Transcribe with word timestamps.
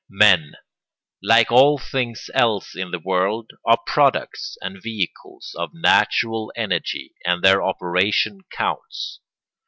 ]Men, 0.25 0.53
like 1.21 1.51
all 1.51 1.77
things 1.77 2.31
else 2.33 2.75
in 2.75 2.89
the 2.89 2.97
world, 2.97 3.51
are 3.67 3.77
products 3.85 4.57
and 4.59 4.81
vehicles 4.81 5.53
of 5.55 5.75
natural 5.75 6.51
energy, 6.55 7.13
and 7.23 7.43
their 7.43 7.61
operation 7.61 8.39
counts. 8.51 9.19